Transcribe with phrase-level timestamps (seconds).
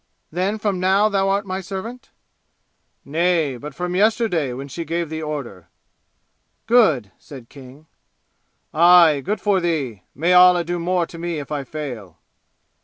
[0.31, 2.09] "Then from now thou art my servant?"
[3.05, 5.67] "Nay, but from yesterday when she gave the order!"
[6.65, 7.85] "Good!" said King.
[8.73, 10.01] "Aye, good for thee!
[10.15, 12.17] May Allah do more to me if I fail!"